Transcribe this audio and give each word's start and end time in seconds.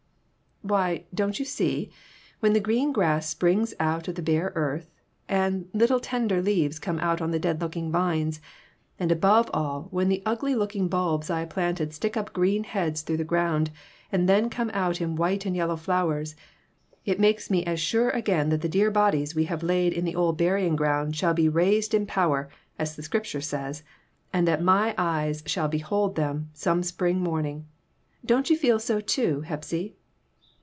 ""Why, 0.71 1.05
don't 1.11 1.39
you 1.39 1.43
see? 1.43 1.89
When 2.39 2.53
the 2.53 2.59
green 2.59 2.91
grass 2.91 3.27
springs 3.27 3.73
out 3.79 4.07
of 4.07 4.13
the 4.13 4.21
bare 4.21 4.51
earth, 4.53 4.91
and 5.27 5.67
little 5.73 5.99
tender 5.99 6.39
leaves 6.39 6.77
come 6.77 6.99
out 6.99 7.19
on 7.19 7.31
the 7.31 7.39
dead 7.39 7.59
looking 7.59 7.91
vines, 7.91 8.39
and 8.99 9.11
above 9.11 9.49
all, 9.55 9.87
when 9.89 10.07
the 10.07 10.21
ugly 10.23 10.53
looking 10.53 10.87
bulbs 10.87 11.31
I 11.31 11.45
planted 11.45 11.93
stick 11.95 12.15
up 12.15 12.31
green 12.31 12.63
heads 12.63 13.01
through 13.01 13.17
the 13.17 13.23
ground, 13.23 13.71
and 14.11 14.29
then 14.29 14.51
come 14.51 14.69
out 14.75 15.01
in 15.01 15.15
white 15.15 15.47
and 15.47 15.55
yellow 15.55 15.75
flowers, 15.75 16.35
it 17.05 17.19
makes 17.19 17.49
me 17.49 17.65
as 17.65 17.79
sure 17.79 18.11
again 18.11 18.49
that 18.49 18.61
the 18.61 18.69
dear 18.69 18.91
bodies 18.91 19.35
I 19.35 19.41
have 19.45 19.63
laid 19.63 19.93
in 19.93 20.05
the 20.05 20.15
old 20.15 20.37
burying 20.37 20.75
ground 20.75 21.15
shall 21.15 21.33
'be 21.33 21.49
raised 21.49 21.95
in 21.95 22.05
power,' 22.05 22.49
as 22.77 22.95
the 22.95 23.01
Scripture 23.03 23.41
says, 23.41 23.81
and 24.31 24.47
that 24.47 24.61
my 24.61 24.93
eyes 24.95 25.41
shall 25.47 25.67
behold 25.67 26.15
them' 26.15 26.51
some 26.53 26.83
spring 26.83 27.19
morn 27.19 27.47
ing. 27.47 27.65
Don't 28.23 28.51
you 28.51 28.55
feel 28.55 28.77
so, 28.79 28.99
too, 29.01 29.41
Hepsy 29.47 29.95